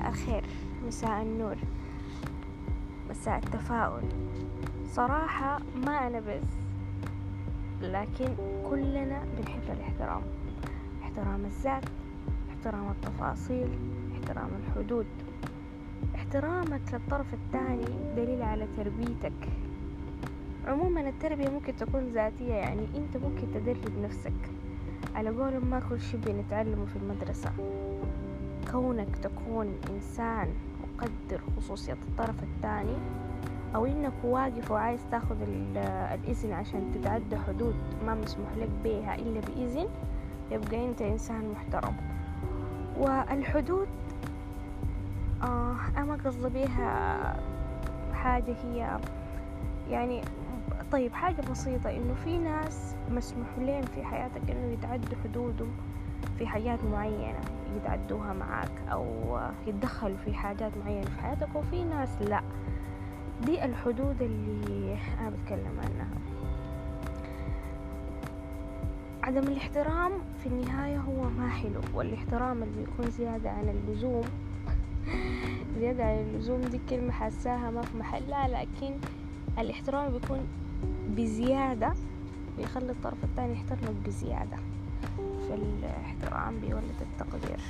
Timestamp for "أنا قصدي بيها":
45.96-47.36